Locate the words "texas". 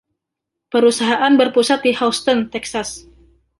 2.53-2.89